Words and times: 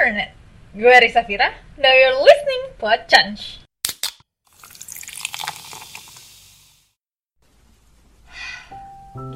internet. 0.00 0.32
Gue 0.72 0.96
Risa 0.96 1.20
Fira, 1.28 1.52
now 1.76 1.92
you're 1.92 2.16
listening 2.24 2.72
Pod 2.80 3.04
Change. 3.04 3.60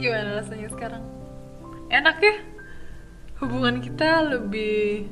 Gimana 0.00 0.40
rasanya 0.40 0.68
sekarang? 0.72 1.04
Enak 1.92 2.16
ya? 2.16 2.34
Hubungan 3.44 3.84
kita 3.84 4.24
lebih 4.24 5.04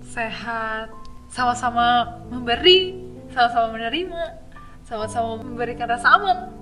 sehat, 0.00 0.88
sama-sama 1.28 2.16
memberi, 2.32 2.96
sama-sama 3.36 3.76
menerima, 3.76 4.32
sama-sama 4.88 5.44
memberikan 5.44 5.92
rasa 5.92 6.08
aman. 6.16 6.56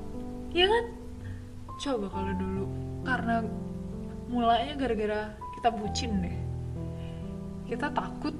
Iya 0.50 0.66
kan? 0.66 0.84
Coba 1.78 2.10
kalau 2.10 2.34
dulu, 2.34 2.66
karena 3.06 3.46
mulainya 4.26 4.74
gara-gara 4.74 5.38
kita 5.54 5.70
bucin 5.70 6.18
deh. 6.18 6.47
Kita 7.68 7.92
takut 7.92 8.32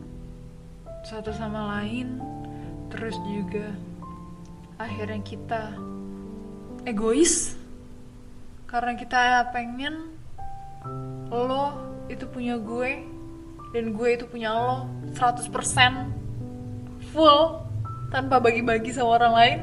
satu 1.04 1.30
sama 1.36 1.78
lain, 1.78 2.16
terus 2.88 3.14
juga 3.28 3.76
akhirnya 4.80 5.20
kita 5.20 5.62
egois 6.88 7.52
karena 8.64 8.96
kita 8.96 9.52
pengen 9.52 10.16
lo 11.28 11.76
itu 12.08 12.24
punya 12.24 12.56
gue 12.56 13.04
dan 13.76 13.92
gue 13.92 14.08
itu 14.16 14.24
punya 14.24 14.54
lo 14.56 14.88
100% 15.12 15.52
full 17.12 17.68
tanpa 18.08 18.40
bagi-bagi 18.40 18.92
sama 18.96 19.20
orang 19.20 19.34
lain. 19.36 19.58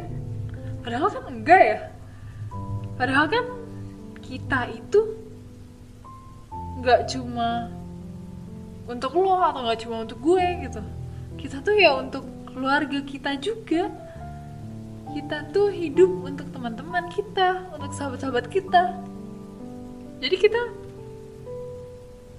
Padahal 0.85 1.09
kan 1.09 1.23
enggak 1.25 1.61
ya. 1.65 1.79
Padahal 3.01 3.25
kan 3.25 3.45
kita 4.21 4.69
itu 4.69 5.01
nggak 6.81 7.09
cuma 7.09 7.73
untuk 8.85 9.17
lo 9.17 9.41
atau 9.41 9.65
nggak 9.65 9.79
cuma 9.81 10.05
untuk 10.05 10.21
gue 10.21 10.45
gitu. 10.69 10.81
Kita 11.41 11.61
tuh 11.65 11.73
ya 11.73 11.97
untuk 11.97 12.25
keluarga 12.49 13.01
kita 13.01 13.37
juga. 13.41 13.89
Kita 15.13 15.47
tuh 15.49 15.71
hidup 15.71 16.11
untuk 16.25 16.49
teman-teman 16.53 17.07
kita 17.09 17.71
untuk 17.73 17.93
sahabat-sahabat 17.93 18.45
kita. 18.51 18.99
Jadi 20.21 20.35
kita 20.37 20.61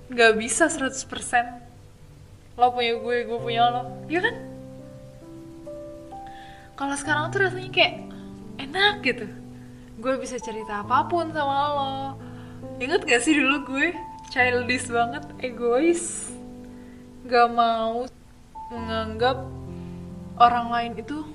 nggak 0.07 0.33
bisa 0.39 0.71
100% 0.71 0.97
lo 2.57 2.73
punya 2.73 2.95
gue 2.97 3.17
gue 3.27 3.39
punya 3.43 3.69
lo 3.69 3.83
ya 4.07 4.23
kan? 4.23 4.37
Kalau 6.77 6.95
sekarang 6.95 7.33
tuh 7.33 7.43
rasanya 7.43 7.73
kayak 7.73 8.07
enak 8.61 8.95
gitu. 9.03 9.27
Gue 9.97 10.15
bisa 10.21 10.37
cerita 10.37 10.85
apa 10.85 11.09
pun 11.09 11.33
sama 11.33 11.59
lo. 11.73 11.93
Inget 12.81 13.09
gak 13.09 13.21
sih 13.25 13.37
dulu 13.37 13.65
gue 13.77 13.97
childish 14.29 14.89
banget 14.93 15.25
egois 15.41 16.36
gak 17.27 17.51
mau 17.51 18.07
menganggap 18.71 19.43
orang 20.39 20.67
lain 20.71 20.93
itu 20.99 21.27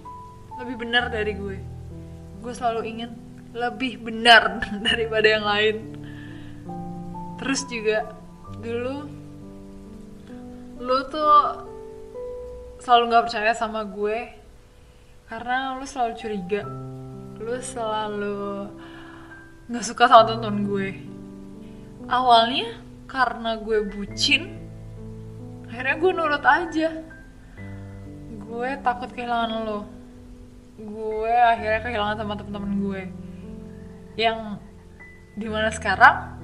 lebih 0.60 0.88
benar 0.88 1.12
dari 1.12 1.36
gue. 1.36 1.58
Gue 2.40 2.54
selalu 2.56 2.82
ingin 2.88 3.12
lebih 3.52 4.00
benar 4.00 4.64
daripada 4.88 5.28
yang 5.28 5.46
lain. 5.46 5.76
Terus 7.42 7.62
juga 7.68 8.16
dulu 8.62 9.10
lu 10.82 10.98
tuh 11.14 11.66
selalu 12.82 13.04
nggak 13.14 13.26
percaya 13.30 13.54
sama 13.54 13.86
gue 13.86 14.34
karena 15.28 15.76
lu 15.76 15.86
selalu 15.86 16.14
curiga. 16.18 16.62
Lu 17.42 17.58
selalu 17.58 18.70
nggak 19.68 19.86
suka 19.86 20.08
sama 20.08 20.30
temen 20.30 20.64
gue. 20.70 20.90
Awalnya 22.06 22.80
karena 23.10 23.60
gue 23.60 23.92
bucin 23.92 24.61
akhirnya 25.72 25.96
gue 26.04 26.12
nurut 26.12 26.44
aja. 26.44 26.90
Gue 28.44 28.70
takut 28.84 29.08
kehilangan 29.16 29.64
lo. 29.64 29.88
Gue 30.76 31.32
akhirnya 31.32 31.80
kehilangan 31.80 32.20
sama 32.20 32.36
temen-temen 32.36 32.72
gue. 32.84 33.02
Yang 34.20 34.60
di 35.40 35.48
mana 35.48 35.72
sekarang 35.72 36.44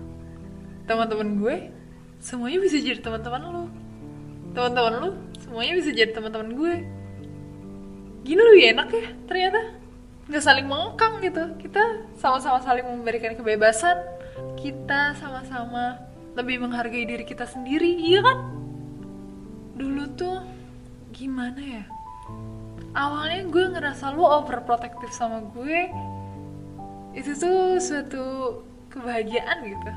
teman-teman 0.88 1.44
gue 1.44 1.56
semuanya 2.24 2.64
bisa 2.64 2.80
jadi 2.80 3.04
teman-teman 3.04 3.44
lo. 3.52 3.66
Teman-teman 4.56 4.94
lo 5.04 5.10
semuanya 5.44 5.76
bisa 5.76 5.92
jadi 5.92 6.16
teman-teman 6.16 6.56
gue. 6.56 6.74
Gini 8.24 8.40
lebih 8.40 8.64
enak 8.80 8.88
ya 8.96 9.06
ternyata. 9.28 9.62
Nggak 10.32 10.44
saling 10.44 10.68
mengekang 10.72 11.20
gitu. 11.20 11.44
Kita 11.60 11.84
sama-sama 12.16 12.64
saling 12.64 12.88
memberikan 12.88 13.36
kebebasan. 13.36 14.00
Kita 14.56 15.20
sama-sama 15.20 16.00
lebih 16.40 16.64
menghargai 16.64 17.04
diri 17.04 17.26
kita 17.26 17.50
sendiri 17.50 17.98
iya 17.98 18.22
kan 18.22 18.67
dulu 19.78 20.04
tuh 20.18 20.42
gimana 21.14 21.62
ya? 21.62 21.86
Awalnya 22.98 23.46
gue 23.48 23.66
ngerasa 23.78 24.12
lu 24.18 24.26
overprotective 24.26 25.14
sama 25.14 25.46
gue 25.54 25.94
itu 27.14 27.34
tuh 27.38 27.78
suatu 27.82 28.26
kebahagiaan 28.90 29.58
gitu. 29.66 29.92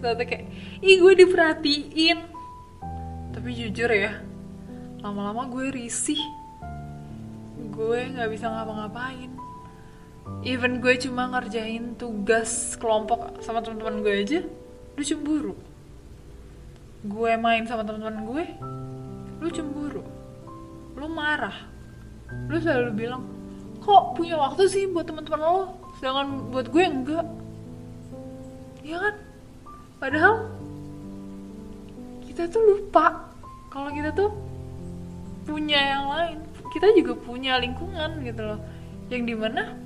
Suatu 0.00 0.22
kayak 0.24 0.44
ih 0.80 0.96
gue 1.00 1.12
diperhatiin. 1.24 2.18
Tapi 3.32 3.48
jujur 3.52 3.90
ya 3.92 4.24
lama-lama 5.04 5.48
gue 5.52 5.68
risih. 5.68 6.20
Gue 7.72 8.08
nggak 8.12 8.32
bisa 8.32 8.48
ngapa-ngapain. 8.48 9.32
Even 10.40 10.80
gue 10.80 10.96
cuma 10.96 11.28
ngerjain 11.28 11.96
tugas 12.00 12.80
kelompok 12.80 13.44
sama 13.44 13.60
teman-teman 13.60 14.00
gue 14.00 14.14
aja 14.16 14.40
lu 14.96 15.02
cemburu. 15.04 15.54
Gue 17.04 17.36
main 17.36 17.68
sama 17.68 17.84
teman-teman 17.84 18.24
gue 18.24 18.44
lu 19.44 19.48
cemburu 19.52 20.00
lu 20.96 21.06
marah 21.12 21.68
lu 22.48 22.56
selalu 22.56 22.90
bilang 22.96 23.22
kok 23.84 24.16
punya 24.16 24.40
waktu 24.40 24.64
sih 24.64 24.88
buat 24.88 25.04
teman-teman 25.04 25.40
lo? 25.44 25.76
Sedangkan 26.00 26.48
buat 26.48 26.66
gue 26.72 26.84
enggak. 26.88 27.26
Ya 28.80 28.96
kan? 28.96 29.14
Padahal 30.00 30.34
kita 32.24 32.48
tuh 32.48 32.62
lupa 32.64 33.28
kalau 33.68 33.92
kita 33.92 34.08
tuh 34.16 34.32
punya 35.44 35.76
yang 35.76 36.04
lain. 36.08 36.38
Kita 36.72 36.90
juga 36.96 37.12
punya 37.14 37.60
lingkungan 37.60 38.24
gitu 38.24 38.42
loh. 38.42 38.60
Yang 39.12 39.22
di 39.28 39.34
mana 39.36 39.76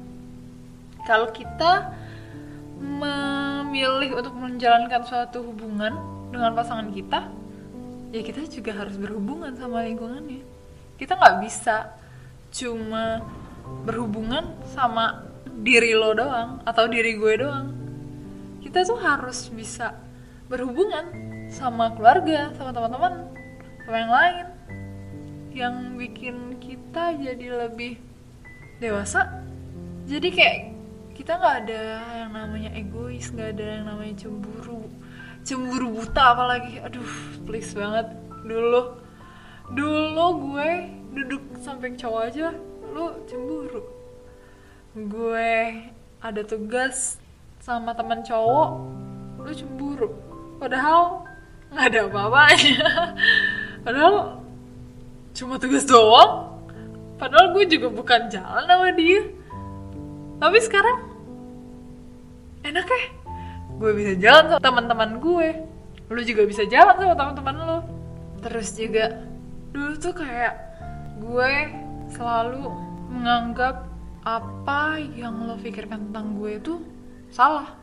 kalau 1.02 1.28
kita 1.34 1.90
memilih 2.78 4.14
untuk 4.14 4.38
menjalankan 4.38 5.02
suatu 5.02 5.42
hubungan 5.42 5.98
dengan 6.30 6.54
pasangan 6.54 6.94
kita 6.94 7.26
ya 8.08 8.20
kita 8.24 8.44
juga 8.48 8.72
harus 8.72 8.96
berhubungan 8.96 9.52
sama 9.56 9.84
lingkungannya. 9.84 10.42
Kita 10.96 11.14
nggak 11.14 11.36
bisa 11.44 11.94
cuma 12.48 13.20
berhubungan 13.84 14.56
sama 14.72 15.28
diri 15.60 15.92
lo 15.92 16.16
doang 16.16 16.64
atau 16.64 16.88
diri 16.88 17.14
gue 17.20 17.34
doang. 17.38 17.68
Kita 18.64 18.84
tuh 18.84 18.98
harus 19.00 19.52
bisa 19.52 19.94
berhubungan 20.48 21.12
sama 21.52 21.92
keluarga 21.92 22.52
sama 22.56 22.72
teman-teman 22.72 23.28
sama 23.84 23.96
yang 23.96 24.12
lain. 24.12 24.46
Yang 25.52 25.76
bikin 25.98 26.36
kita 26.62 27.04
jadi 27.18 27.46
lebih 27.68 28.00
dewasa. 28.80 29.44
Jadi 30.08 30.28
kayak 30.32 30.58
kita 31.18 31.34
nggak 31.34 31.56
ada 31.66 31.82
yang 32.24 32.30
namanya 32.30 32.70
egois 32.78 33.28
nggak 33.34 33.58
ada 33.58 33.66
yang 33.82 33.84
namanya 33.90 34.14
cemburu 34.22 34.86
cemburu 35.44 36.00
buta 36.00 36.34
apalagi. 36.34 36.80
Aduh 36.82 37.10
please 37.44 37.74
banget. 37.74 38.10
Dulu 38.46 38.82
dulu 39.68 40.26
gue 40.48 40.70
duduk 41.12 41.42
samping 41.60 41.98
cowok 41.98 42.22
aja 42.32 42.54
lu 42.88 43.12
cemburu. 43.28 43.82
Gue 44.96 45.84
ada 46.18 46.42
tugas 46.42 47.20
sama 47.60 47.92
teman 47.92 48.24
cowok 48.24 48.70
lu 49.44 49.50
cemburu. 49.52 50.08
Padahal 50.58 51.28
nggak 51.70 51.86
ada 51.92 51.98
apa-apanya. 52.08 52.88
Padahal 53.84 54.14
cuma 55.36 55.60
tugas 55.60 55.84
doang. 55.84 56.58
Padahal 57.18 57.50
gue 57.52 57.64
juga 57.66 57.90
bukan 57.90 58.30
jalan 58.30 58.64
sama 58.64 58.90
dia. 58.94 59.26
Tapi 60.38 60.58
sekarang 60.62 60.98
enak 62.62 62.86
ya 62.86 63.17
gue 63.78 63.90
bisa 63.94 64.12
jalan 64.18 64.44
sama 64.50 64.60
teman-teman 64.60 65.10
gue. 65.22 65.48
Lu 66.10 66.20
juga 66.26 66.42
bisa 66.44 66.66
jalan 66.66 66.98
sama 66.98 67.14
teman-teman 67.14 67.54
lu. 67.62 67.78
Terus 68.42 68.68
juga 68.74 69.22
dulu 69.70 69.94
tuh 70.02 70.14
kayak 70.18 70.54
gue 71.22 71.52
selalu 72.10 72.66
menganggap 73.14 73.86
apa 74.26 74.98
yang 74.98 75.46
lo 75.46 75.54
pikirkan 75.62 76.10
tentang 76.10 76.34
gue 76.42 76.58
itu 76.58 76.74
salah. 77.30 77.78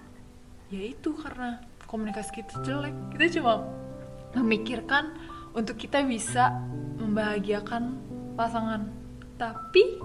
Yaitu 0.68 1.16
karena 1.16 1.64
komunikasi 1.88 2.44
kita 2.44 2.60
jelek. 2.68 2.96
Kita 3.16 3.40
cuma 3.40 3.64
memikirkan 4.36 5.16
untuk 5.56 5.80
kita 5.80 6.04
bisa 6.04 6.52
membahagiakan 7.00 7.96
pasangan. 8.36 8.92
Tapi 9.40 10.04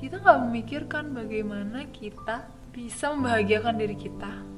kita 0.00 0.24
nggak 0.24 0.40
memikirkan 0.48 1.12
bagaimana 1.12 1.84
kita 1.92 2.48
bisa 2.72 3.12
membahagiakan 3.12 3.74
diri 3.76 3.98
kita 3.98 4.57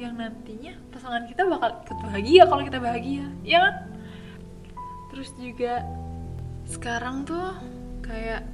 yang 0.00 0.16
nantinya 0.16 0.72
pasangan 0.88 1.28
kita 1.28 1.44
bakal 1.44 1.76
ikut 1.84 1.98
bahagia 2.00 2.42
kalau 2.48 2.62
kita 2.64 2.80
bahagia 2.80 3.26
ya 3.44 3.58
kan? 3.60 3.74
Terus 5.12 5.28
juga 5.36 5.84
sekarang 6.64 7.28
tuh 7.28 7.52
kayak 8.00 8.48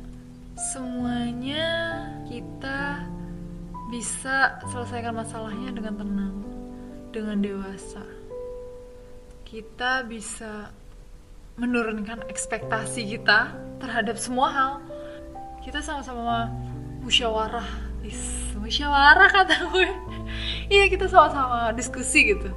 semuanya 0.75 1.65
kita 2.27 3.07
bisa 3.87 4.59
selesaikan 4.67 5.15
masalahnya 5.15 5.71
dengan 5.71 5.95
tenang 5.95 6.37
dengan 7.15 7.39
dewasa. 7.39 8.03
Kita 9.47 10.03
bisa 10.03 10.75
menurunkan 11.55 12.27
ekspektasi 12.27 13.07
kita 13.17 13.55
terhadap 13.79 14.19
semua 14.19 14.49
hal. 14.51 14.73
Kita 15.63 15.79
sama-sama 15.79 16.51
musyawarah 17.07 17.87
Is, 18.07 18.55
musyawarah 18.55 19.27
kata 19.35 19.67
gue 19.67 19.89
iya 20.73 20.91
kita 20.91 21.07
sama-sama 21.07 21.71
diskusi 21.75 22.35
gitu 22.35 22.51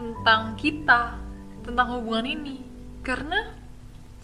tentang 0.00 0.56
kita 0.56 1.20
tentang 1.64 2.00
hubungan 2.00 2.26
ini. 2.26 2.56
Karena 3.04 3.52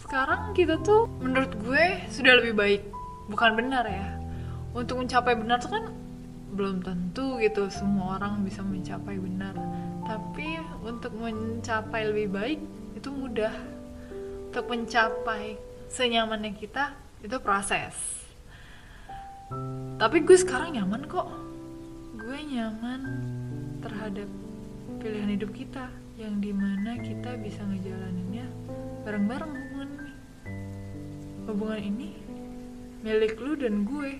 sekarang 0.00 0.52
kita 0.52 0.80
tuh 0.80 1.08
menurut 1.20 1.52
gue 1.60 1.84
sudah 2.12 2.32
lebih 2.40 2.56
baik. 2.56 2.82
Bukan 3.28 3.56
benar 3.56 3.84
ya. 3.88 4.16
Untuk 4.76 5.00
mencapai 5.00 5.36
benar 5.36 5.60
tuh 5.60 5.72
kan 5.72 5.84
belum 6.56 6.80
tentu 6.80 7.36
gitu 7.40 7.68
semua 7.68 8.16
orang 8.20 8.44
bisa 8.44 8.64
mencapai 8.64 9.20
benar. 9.20 9.56
Tapi 10.06 10.60
untuk 10.84 11.12
mencapai 11.16 12.02
lebih 12.08 12.28
baik 12.32 12.60
itu 12.96 13.08
mudah. 13.12 13.52
Untuk 14.52 14.64
mencapai 14.72 15.60
senyamannya 15.92 16.56
kita 16.56 16.96
itu 17.20 17.36
proses. 17.40 17.94
Tapi 19.96 20.16
gue 20.26 20.36
sekarang 20.36 20.76
nyaman 20.76 21.08
kok 21.08 21.45
gue 22.26 22.58
nyaman 22.58 23.22
terhadap 23.78 24.26
pilihan 24.98 25.38
hidup 25.38 25.54
kita 25.54 25.86
yang 26.18 26.42
di 26.42 26.50
mana 26.50 26.98
kita 26.98 27.38
bisa 27.38 27.62
ngejalaninnya 27.62 28.50
bareng-bareng 29.06 29.54
hubungan 29.54 29.94
ini. 29.94 30.12
Hubungan 31.46 31.80
ini 31.86 32.10
milik 33.06 33.38
lu 33.38 33.54
dan 33.54 33.86
gue 33.86 34.18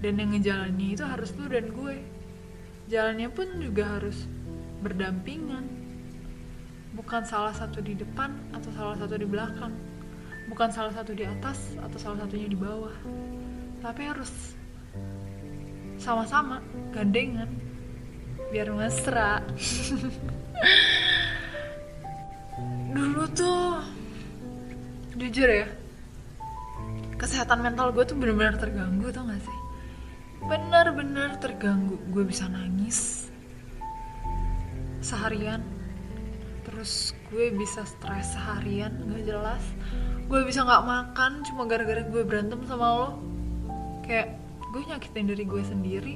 dan 0.00 0.24
yang 0.24 0.32
ngejalannya 0.32 0.96
itu 0.96 1.04
harus 1.04 1.36
lu 1.36 1.44
dan 1.52 1.68
gue. 1.68 2.00
Jalannya 2.88 3.28
pun 3.28 3.60
juga 3.60 3.92
harus 4.00 4.24
berdampingan. 4.80 5.68
Bukan 6.96 7.28
salah 7.28 7.52
satu 7.52 7.84
di 7.84 7.92
depan 7.92 8.32
atau 8.56 8.72
salah 8.72 8.96
satu 8.96 9.20
di 9.20 9.28
belakang. 9.28 9.76
Bukan 10.48 10.72
salah 10.72 10.96
satu 10.96 11.12
di 11.12 11.28
atas 11.28 11.76
atau 11.76 12.00
salah 12.00 12.24
satunya 12.24 12.48
di 12.48 12.56
bawah. 12.56 12.96
Tapi 13.84 14.00
harus 14.00 14.32
sama-sama 16.04 16.60
gandengan. 16.92 17.48
Biar 18.52 18.68
mesra. 18.76 19.40
Dulu 22.94 23.24
tuh 23.32 23.80
jujur 25.16 25.48
ya 25.48 25.66
kesehatan 27.24 27.64
mental 27.64 27.88
gue 27.96 28.04
tuh 28.04 28.20
bener-bener 28.20 28.60
terganggu 28.60 29.08
tau 29.08 29.24
gak 29.24 29.40
sih? 29.40 29.58
Bener-bener 30.44 31.40
terganggu. 31.40 31.96
Gue 32.12 32.28
bisa 32.28 32.44
nangis 32.52 33.32
seharian. 35.00 35.64
Terus 36.68 37.16
gue 37.32 37.48
bisa 37.56 37.80
stres 37.88 38.36
seharian 38.36 38.92
gak 39.08 39.24
jelas. 39.24 39.64
Gue 40.28 40.44
bisa 40.44 40.68
nggak 40.68 40.84
makan 40.84 41.32
cuma 41.48 41.64
gara-gara 41.64 42.04
gue 42.04 42.22
berantem 42.28 42.60
sama 42.68 42.86
lo. 42.92 43.08
Kayak 44.04 44.43
gue 44.74 44.82
nyakitin 44.90 45.30
diri 45.30 45.44
gue 45.46 45.62
sendiri. 45.62 46.14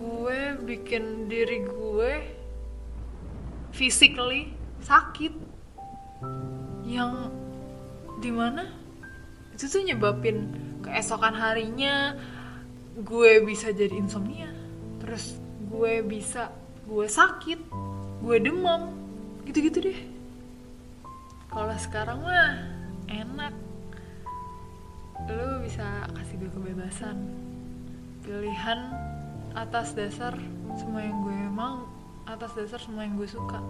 Gue 0.00 0.56
bikin 0.64 1.28
diri 1.28 1.60
gue 1.60 2.12
physically 3.76 4.48
sakit. 4.80 5.36
Yang 6.88 7.28
di 8.24 8.32
mana 8.32 8.64
itu 9.52 9.68
tuh 9.68 9.84
nyebabin 9.84 10.56
keesokan 10.80 11.36
harinya 11.36 12.16
gue 12.96 13.44
bisa 13.44 13.76
jadi 13.76 13.92
insomnia. 13.92 14.48
Terus 15.04 15.36
gue 15.68 16.00
bisa 16.00 16.48
gue 16.88 17.04
sakit 17.04 17.60
gue 18.24 18.36
demam 18.40 18.88
gitu-gitu 19.44 19.84
deh. 19.84 20.00
Kalau 21.52 21.76
sekarang 21.76 22.24
mah 22.24 22.56
enak 23.12 23.52
kebebasan. 26.50 27.16
Pilihan 28.22 28.80
atas 29.52 29.92
dasar 29.92 30.34
semua 30.78 31.04
yang 31.04 31.20
gue 31.22 31.36
mau 31.52 31.84
atas 32.24 32.56
dasar 32.56 32.80
semua 32.80 33.04
yang 33.04 33.18
gue 33.18 33.28
suka. 33.28 33.60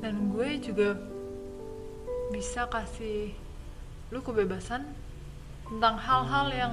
Dan 0.00 0.32
gue 0.32 0.58
juga 0.58 0.96
bisa 2.32 2.66
kasih 2.66 3.30
lu 4.10 4.18
kebebasan 4.24 4.82
tentang 5.70 5.94
hal-hal 6.00 6.46
yang 6.50 6.72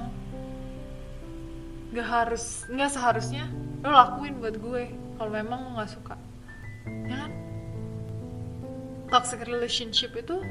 gak 1.94 2.08
harus 2.08 2.66
nggak 2.68 2.90
seharusnya 2.92 3.48
lu 3.80 3.88
lakuin 3.88 4.36
buat 4.42 4.58
gue 4.58 4.92
kalau 5.16 5.30
memang 5.30 5.58
lu 5.64 5.70
nggak 5.78 5.92
suka. 5.92 6.16
Ya 7.06 7.16
kan? 7.26 7.32
Toxic 9.08 9.40
relationship 9.46 10.12
itu 10.18 10.42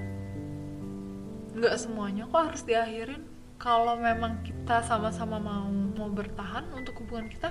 nggak 1.58 1.76
semuanya 1.82 2.30
kok 2.30 2.54
harus 2.54 2.62
diakhirin 2.62 3.37
kalau 3.58 3.98
memang 3.98 4.46
kita 4.46 4.86
sama-sama 4.86 5.42
mau 5.42 5.66
mau 5.98 6.10
bertahan 6.14 6.70
untuk 6.78 6.94
hubungan 7.02 7.26
kita 7.26 7.50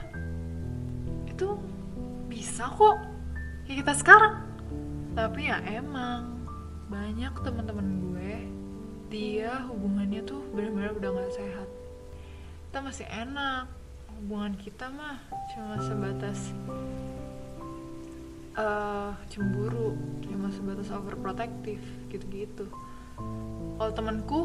itu 1.27 1.59
bisa 2.31 2.71
kok. 2.71 2.97
Ya 3.67 3.83
kita 3.83 3.93
sekarang. 3.99 4.47
Tapi 5.19 5.51
ya 5.51 5.59
emang 5.67 6.47
banyak 6.87 7.35
teman-teman 7.43 7.87
gue 8.15 8.33
dia 9.11 9.67
hubungannya 9.67 10.23
tuh 10.23 10.43
benar-benar 10.55 10.95
udah 10.95 11.11
nggak 11.11 11.35
sehat. 11.35 11.69
Kita 12.71 12.79
masih 12.83 13.07
enak. 13.11 13.67
Hubungan 14.17 14.55
kita 14.57 14.89
mah 14.89 15.21
cuma 15.53 15.77
sebatas 15.83 16.55
uh, 18.55 19.11
cemburu. 19.27 19.99
Cuma 20.23 20.55
sebatas 20.55 20.87
overprotective 20.95 21.83
gitu-gitu. 22.15 22.71
Kalau 23.77 23.93
temanku 23.93 24.41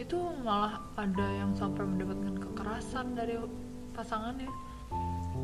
itu 0.00 0.16
malah 0.40 0.80
ada 0.96 1.26
yang 1.36 1.52
sampai 1.52 1.84
mendapatkan 1.84 2.36
kekerasan 2.40 3.14
dari 3.16 3.36
pasangannya. 3.92 4.50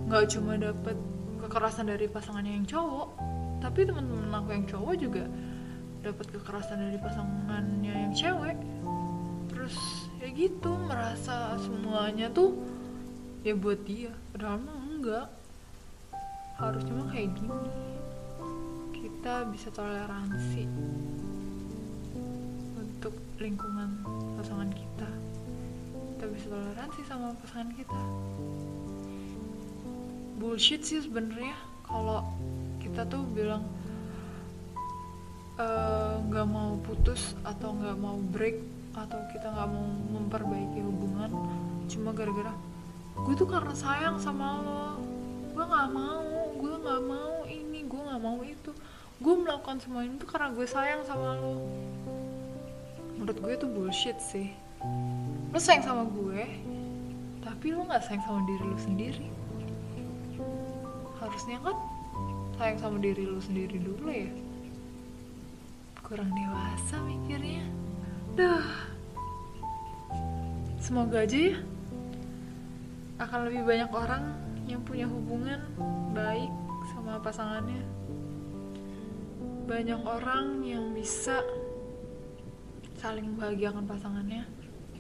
Nggak 0.09 0.25
cuma 0.37 0.57
dapat 0.57 0.97
kekerasan 1.45 1.87
dari 1.89 2.07
pasangannya 2.09 2.53
yang 2.63 2.67
cowok 2.69 3.09
tapi 3.59 3.83
teman-teman 3.83 4.31
aku 4.31 4.51
yang 4.55 4.67
cowok 4.71 4.95
juga 4.99 5.25
dapat 6.03 6.27
kekerasan 6.31 6.79
dari 6.79 6.99
pasangannya 7.03 7.95
yang 8.07 8.13
cewek. 8.15 8.59
Terus 9.51 9.77
ya 10.23 10.29
gitu 10.31 10.71
merasa 10.79 11.59
semuanya 11.59 12.31
tuh 12.31 12.55
ya 13.43 13.59
buat 13.59 13.83
dia. 13.83 14.15
Padahal 14.31 14.63
mah 14.63 14.79
enggak. 14.79 15.27
Harusnya 16.59 16.93
mah 16.95 17.09
kayak 17.11 17.35
gini. 17.35 17.75
Kita 18.95 19.47
bisa 19.51 19.69
toleransi 19.75 20.65
untuk 22.79 23.15
lingkungan 23.39 24.07
pasangan 24.39 24.71
kita. 24.71 25.11
Kita 26.15 26.25
bisa 26.31 26.47
toleransi 26.47 27.01
sama 27.03 27.35
pasangan 27.43 27.75
kita. 27.75 28.01
Bullshit 30.39 30.87
sih 30.87 31.03
sebenarnya. 31.03 31.59
Kalau 31.83 32.23
kita 32.79 33.03
tuh 33.11 33.27
bilang 33.35 33.67
eh, 35.59 36.15
nggak 36.23 36.47
uh, 36.47 36.51
mau 36.55 36.79
putus 36.87 37.35
atau 37.43 37.75
nggak 37.75 37.99
mau 37.99 38.15
break 38.31 38.63
atau 38.95 39.19
kita 39.35 39.51
nggak 39.51 39.69
mau 39.75 39.87
memperbaiki 40.19 40.83
hubungan 40.83 41.31
cuma 41.87 42.11
gara-gara 42.11 42.51
gue 43.19 43.35
tuh 43.35 43.49
karena 43.51 43.75
sayang 43.75 44.19
sama 44.23 44.63
lo. 44.63 45.03
Gue 45.51 45.65
nggak 45.67 45.91
mau 45.91 46.55
gue 46.55 46.75
nggak 46.79 47.03
mau 47.03 47.43
ini 47.51 47.83
gue 47.83 47.99
nggak 47.99 48.23
mau 48.23 48.39
itu. 48.47 48.71
Gue 49.19 49.35
melakukan 49.35 49.83
semua 49.83 50.07
ini 50.07 50.15
tuh 50.23 50.31
karena 50.31 50.55
gue 50.55 50.67
sayang 50.69 51.03
sama 51.03 51.35
lo 51.35 51.57
menurut 53.19 53.39
gue 53.43 53.53
itu 53.59 53.67
bullshit 53.67 54.19
sih 54.23 54.55
lo 55.51 55.59
sayang 55.59 55.83
sama 55.83 56.07
gue 56.07 56.47
tapi 57.43 57.75
lo 57.75 57.83
nggak 57.85 58.07
sayang 58.07 58.23
sama 58.23 58.41
diri 58.47 58.65
lo 58.65 58.79
sendiri 58.79 59.27
harusnya 61.19 61.59
kan 61.67 61.77
sayang 62.57 62.79
sama 62.79 62.97
diri 63.03 63.27
lo 63.27 63.43
sendiri 63.43 63.77
dulu 63.83 64.09
ya 64.09 64.31
kurang 66.07 66.31
dewasa 66.33 66.97
mikirnya 67.05 67.67
Duh. 68.39 68.71
Semoga 70.79 71.27
aja 71.27 71.51
ya 71.51 71.59
akan 73.19 73.51
lebih 73.51 73.67
banyak 73.67 73.91
orang 73.91 74.31
yang 74.71 74.79
punya 74.87 75.11
hubungan 75.11 75.59
baik 76.15 76.47
sama 76.95 77.19
pasangannya. 77.19 77.83
Banyak 79.67 80.07
orang 80.07 80.63
yang 80.63 80.95
bisa 80.95 81.43
saling 82.99 83.25
membahagiakan 83.35 83.87
pasangannya 83.87 84.43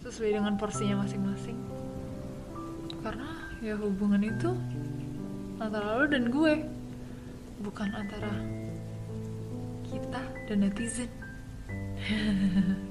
sesuai 0.06 0.38
dengan 0.38 0.54
porsinya 0.54 1.02
masing-masing. 1.02 1.58
Karena 3.02 3.30
ya 3.58 3.74
hubungan 3.74 4.22
itu 4.22 4.54
antara 5.58 5.98
lo 5.98 6.06
dan 6.06 6.30
gue 6.30 6.62
bukan 7.66 7.90
antara 7.90 8.30
kita 9.90 10.22
dan 10.46 10.58
netizen 10.62 11.10